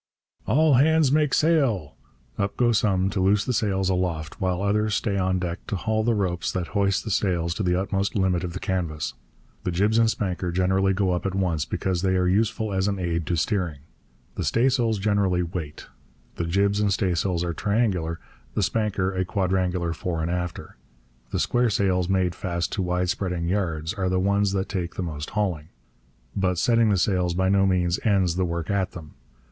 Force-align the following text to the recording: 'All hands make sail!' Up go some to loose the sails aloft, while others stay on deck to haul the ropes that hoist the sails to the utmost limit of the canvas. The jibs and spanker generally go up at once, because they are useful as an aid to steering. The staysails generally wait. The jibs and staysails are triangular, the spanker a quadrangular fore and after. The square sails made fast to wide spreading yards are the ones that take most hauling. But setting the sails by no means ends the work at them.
'All 0.47 0.73
hands 0.73 1.11
make 1.11 1.31
sail!' 1.31 1.95
Up 2.35 2.57
go 2.57 2.71
some 2.71 3.11
to 3.11 3.19
loose 3.19 3.45
the 3.45 3.53
sails 3.53 3.87
aloft, 3.87 4.41
while 4.41 4.63
others 4.63 4.95
stay 4.95 5.15
on 5.15 5.37
deck 5.37 5.59
to 5.67 5.75
haul 5.75 6.03
the 6.03 6.15
ropes 6.15 6.51
that 6.51 6.69
hoist 6.69 7.03
the 7.03 7.11
sails 7.11 7.53
to 7.53 7.61
the 7.61 7.79
utmost 7.79 8.15
limit 8.15 8.43
of 8.43 8.53
the 8.53 8.59
canvas. 8.59 9.13
The 9.63 9.69
jibs 9.69 9.99
and 9.99 10.09
spanker 10.09 10.51
generally 10.51 10.93
go 10.93 11.11
up 11.11 11.27
at 11.27 11.35
once, 11.35 11.65
because 11.65 12.01
they 12.01 12.15
are 12.17 12.27
useful 12.27 12.73
as 12.73 12.87
an 12.87 12.97
aid 12.97 13.27
to 13.27 13.35
steering. 13.35 13.81
The 14.33 14.43
staysails 14.43 14.97
generally 14.97 15.43
wait. 15.43 15.85
The 16.35 16.45
jibs 16.47 16.79
and 16.79 16.91
staysails 16.91 17.43
are 17.43 17.53
triangular, 17.53 18.19
the 18.55 18.63
spanker 18.63 19.13
a 19.13 19.23
quadrangular 19.23 19.93
fore 19.93 20.23
and 20.23 20.31
after. 20.31 20.77
The 21.29 21.39
square 21.39 21.69
sails 21.69 22.09
made 22.09 22.33
fast 22.33 22.71
to 22.71 22.81
wide 22.81 23.09
spreading 23.11 23.47
yards 23.47 23.93
are 23.93 24.09
the 24.09 24.19
ones 24.19 24.51
that 24.53 24.67
take 24.67 24.97
most 24.97 25.29
hauling. 25.37 25.67
But 26.35 26.57
setting 26.57 26.89
the 26.89 26.97
sails 26.97 27.35
by 27.35 27.49
no 27.49 27.67
means 27.67 27.99
ends 28.03 28.35
the 28.35 28.45
work 28.45 28.71
at 28.71 28.93
them. 28.93 29.13